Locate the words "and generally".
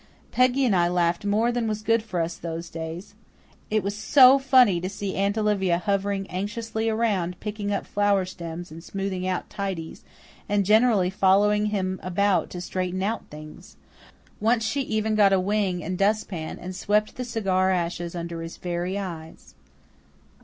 10.49-11.11